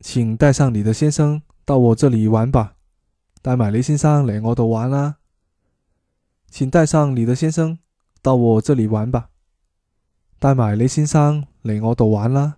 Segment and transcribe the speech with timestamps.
[0.00, 2.74] 请带上你的先生到我这里玩吧，
[3.42, 5.16] 带埋你先生嚟我度玩啦。
[6.50, 7.78] 请带上你的先生
[8.22, 9.28] 到我这里玩吧，
[10.38, 12.56] 带埋你先生嚟我度玩啦。